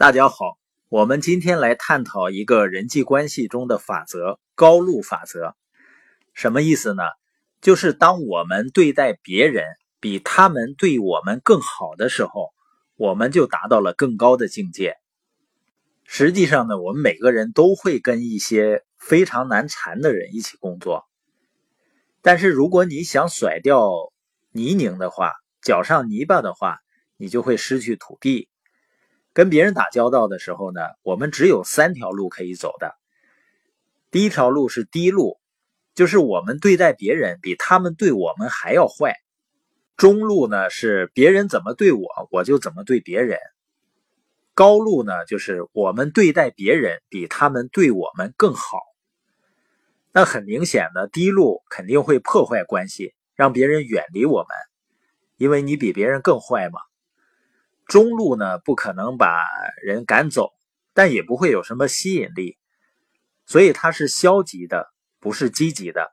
[0.00, 0.56] 大家好，
[0.88, 5.54] 我们今天来探讨一个人际关系中的法则——高路法则。
[6.32, 7.02] 什么意思呢？
[7.60, 9.62] 就是当我们对待别人
[10.00, 12.54] 比他们对我们更好的时候，
[12.96, 14.96] 我们就达到了更高的境界。
[16.06, 21.04] 实际上呢，我们每个人都会跟一些非常难缠的人一起工作。
[22.22, 23.92] 但是如果你想甩掉
[24.50, 26.78] 泥泞的话，脚上泥巴的话，
[27.18, 28.48] 你就会失去土地。
[29.32, 32.94] 跟别人打交道的时候呢，我们只有三条路可以走的。
[34.10, 35.38] 第一条路是低路，
[35.94, 39.14] 就是我们对待别人比他们对我们还要坏。
[39.96, 43.38] 中路呢是别人怎么对我，我就怎么对别人。
[44.52, 48.78] 高路呢就是我们对待别人比他们对我们更好。
[50.12, 54.48] 那很明显的，低路肯定会破坏关系，让别人远离我们，
[55.36, 56.80] 因为你比别人更坏嘛。
[57.90, 59.44] 中路呢，不可能把
[59.82, 60.52] 人赶走，
[60.94, 62.56] 但也不会有什么吸引力，
[63.46, 64.86] 所以它是消极的，
[65.18, 66.12] 不是积极的，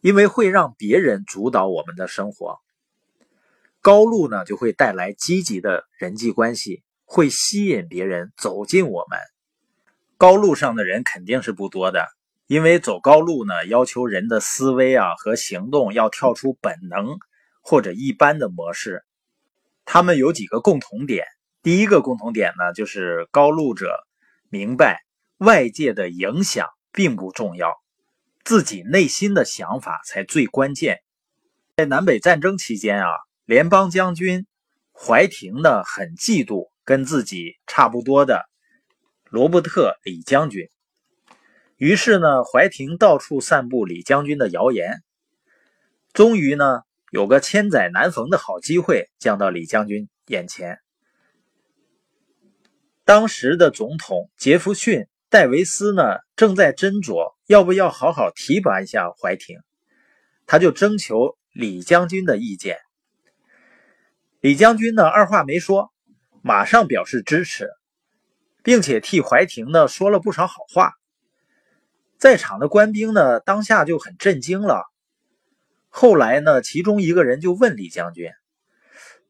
[0.00, 2.58] 因为会让别人主导我们的生活。
[3.82, 9.18] 高路呢，就会带来积极的人际关系，会吸引别人走进我们。
[10.16, 12.08] 高路上的人肯定是不多的，
[12.46, 17.18] 因为走高路呢，要求人的思维啊和行动要跳出本能
[17.60, 19.04] 或者一般的模式。
[19.84, 21.26] 他们有几个共同点。
[21.62, 24.06] 第一个共同点呢，就是高路者
[24.50, 25.02] 明白
[25.38, 27.72] 外界的影响并不重要，
[28.44, 31.00] 自己内心的想法才最关键。
[31.76, 33.08] 在南北战争期间啊，
[33.46, 34.46] 联邦将军
[34.92, 38.44] 怀廷呢很嫉妒跟自己差不多的
[39.30, 40.68] 罗伯特李将军，
[41.76, 45.02] 于是呢，怀廷到处散布李将军的谣言，
[46.12, 46.82] 终于呢。
[47.14, 50.80] 有个千载难逢的好机会降到李将军眼前。
[53.04, 56.02] 当时的总统杰弗逊·戴维斯呢，
[56.34, 59.60] 正在斟酌要不要好好提拔一下怀廷，
[60.44, 62.78] 他就征求李将军的意见。
[64.40, 65.92] 李将军呢，二话没说，
[66.42, 67.70] 马上表示支持，
[68.64, 70.94] 并且替怀廷呢说了不少好话。
[72.18, 74.82] 在场的官兵呢，当下就很震惊了。
[75.96, 78.32] 后来呢，其中一个人就问李将军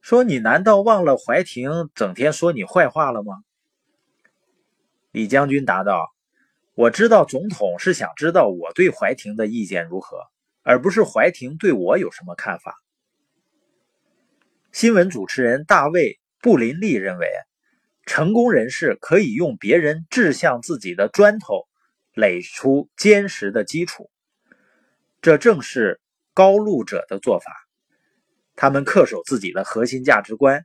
[0.00, 3.44] 说：“你难道忘了怀廷整天说你坏话了吗？”
[5.12, 6.12] 李将军答道
[6.74, 10.18] ：“我知道总统是想知道我对怀廷的意见如何，
[10.64, 12.74] 而不是怀廷对我有什么看法。”
[14.72, 17.28] 新闻主持人大卫·布林利认为，
[18.04, 21.68] 成功人士可以用别人掷向自己的砖头
[22.14, 24.10] 垒出坚实的基础，
[25.22, 26.00] 这正是。
[26.38, 27.50] 高路者的做法，
[28.54, 30.64] 他们恪守自己的核心价值观，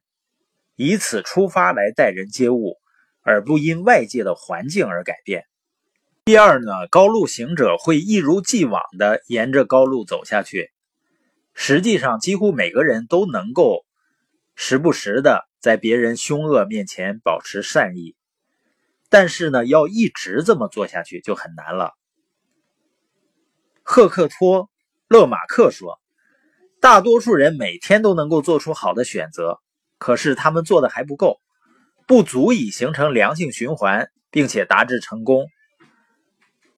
[0.76, 2.78] 以此出发来待人接物，
[3.24, 5.48] 而不因外界的环境而改变。
[6.26, 10.72] 第二呢，高路行者会一如既往的沿着高路走下去。
[11.56, 13.84] 实际上，几乎每个人都能够
[14.54, 18.16] 时不时的在别人凶恶面前保持善意，
[19.10, 21.94] 但是呢，要一直这么做下去就很难了。
[23.82, 24.70] 赫克托。
[25.14, 26.00] 勒马克说
[26.82, 29.60] ：“大多数人每天都能够做出好的选择，
[30.00, 31.40] 可是他们做的还不够，
[32.08, 35.46] 不足以形成良性循环，并且达至成功。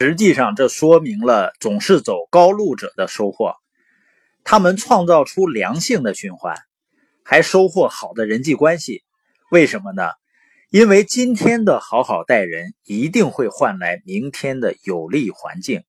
[0.02, 3.54] 实际上，这说明了总是走高路者的收获。
[4.44, 6.58] 他们创造出良性的循环，
[7.24, 9.06] 还收获好的人际关系。
[9.50, 10.10] 为什么呢？
[10.72, 15.86] 因为今天的好好待人，一定会换来明天的有利环境。”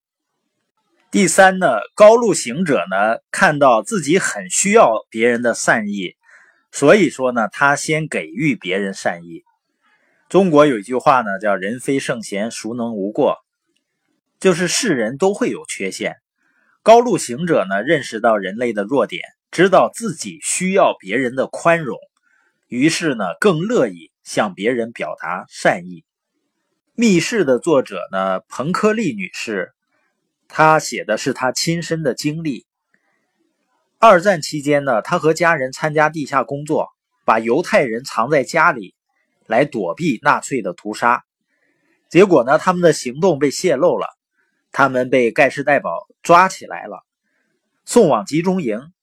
[1.17, 6.15] 第三呢，高路行者呢，看到自己很需要别人的善意，
[6.71, 9.41] 所以说呢，他先给予别人善意。
[10.29, 13.37] 中国有一句话呢，叫“人非圣贤，孰能无过”，
[14.39, 16.17] 就是世人都会有缺陷。
[16.83, 21.97] 高路行者呢，认识到人类的弱点，知道自己需要别人的宽容，
[22.67, 26.05] 于是呢，更乐意向别人表达善意。
[26.93, 29.73] 密室的作者呢，彭科利女士。
[30.47, 32.65] 他写的是他亲身的经历。
[33.99, 36.89] 二战期间呢，他和家人参加地下工作，
[37.25, 38.95] 把犹太人藏在家里，
[39.47, 41.23] 来躲避纳粹的屠杀。
[42.09, 44.07] 结果呢，他们的行动被泄露了，
[44.71, 47.03] 他们被盖世太保抓起来了，
[47.85, 48.93] 送往集中营，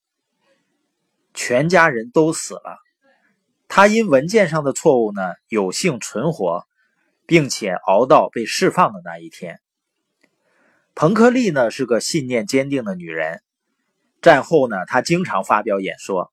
[1.35, 2.79] 全家人都死了。
[3.67, 6.65] 他因文件上的错误呢，有幸存活，
[7.27, 9.61] 并且熬到被释放的那一天。
[10.95, 13.43] 彭克利呢是个信念坚定的女人。
[14.23, 16.33] 战后呢，她经常发表演说。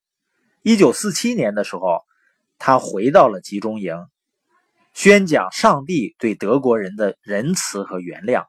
[0.61, 2.03] 一九四七年的时候，
[2.59, 3.95] 她回到了集中营。
[4.93, 8.45] 宣讲上帝对德国人的仁慈和原谅。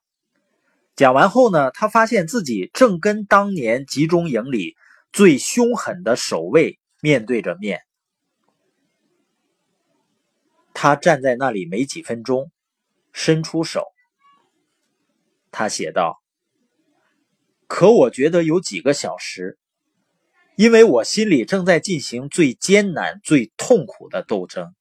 [0.97, 4.77] 讲完后呢，他发现自己正跟当年集中营里
[5.13, 7.81] 最凶狠的守卫面对着面。
[10.75, 12.51] 他站在那里没几分钟，
[13.13, 13.92] 伸出手。
[15.53, 16.21] 他写道
[17.69, 19.57] ：“可我觉得有几个小时，
[20.57, 24.75] 因为我心里正在进行最艰难、最痛苦的斗争。”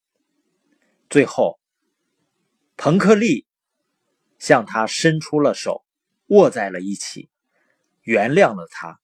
[1.11, 1.59] 最后，
[2.75, 3.45] 彭克利
[4.39, 5.85] 向他伸出了手。
[6.27, 7.29] 握在了一起，
[8.03, 9.01] 原谅了他。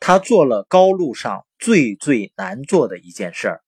[0.00, 3.62] 他做了高路上最最难做的一件事儿。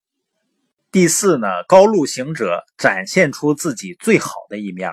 [0.91, 4.91] 第四呢，高路行者展现出自己最好的一面，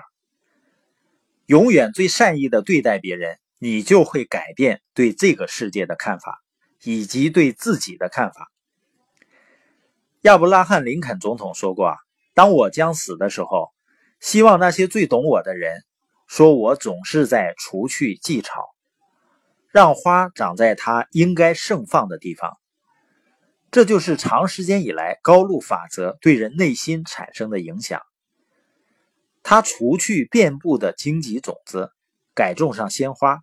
[1.45, 6.41] 永远最善意的对待别人，你就会改变对这个世界的看法，
[6.83, 8.51] 以及对自己的看法。
[10.21, 11.97] 亚伯拉罕·林肯总统说过：“啊，
[12.33, 13.71] 当我将死的时候，
[14.19, 15.83] 希望那些最懂我的人。”
[16.27, 18.73] 说我总是在除去蓟草，
[19.69, 22.57] 让花长在它应该盛放的地方。
[23.69, 28.01] 这就是长时间以来高露法则对人内心产生的影响。
[29.47, 31.91] 它除去遍布的荆棘种子，
[32.33, 33.41] 改种上鲜花。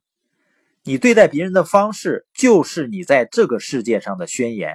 [0.83, 4.75] 你对待别人的方式，就是你在这个世界上的宣言。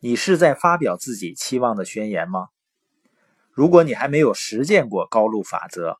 [0.00, 2.48] 你是在发表自己期望的宣言吗？
[3.52, 5.98] 如果你还没有实践过高露法则，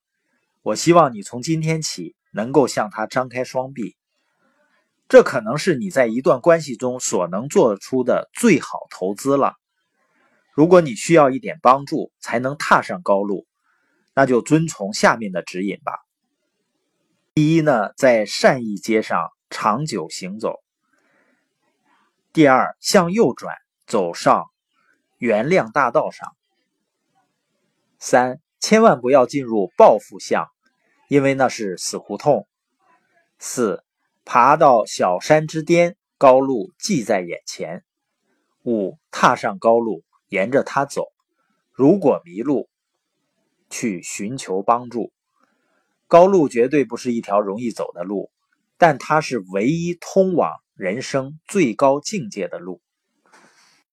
[0.62, 3.94] 我希望你从今天起能够向他张开双臂，
[5.08, 9.54] 这可能是你在一段关系中所能做出的最好投资了。
[10.52, 13.46] 如果你需要一点帮助才能踏上高路，
[14.14, 15.92] 那就遵从下面的指引吧。
[17.34, 20.62] 第一呢，在善意街上长久行走；
[22.32, 23.56] 第二，向右转
[23.86, 24.46] 走上
[25.18, 26.28] 原谅大道上；
[27.98, 28.40] 三。
[28.64, 30.46] 千万不要进入报复巷，
[31.08, 32.46] 因为那是死胡同。
[33.40, 33.82] 四，
[34.24, 37.82] 爬到小山之巅，高路即在眼前。
[38.64, 41.06] 五，踏上高路，沿着它走。
[41.72, 42.70] 如果迷路，
[43.72, 45.14] 去寻求帮助。
[46.06, 48.30] 高路绝对不是一条容易走的路，
[48.76, 52.81] 但它是唯一通往人生最高境界的路。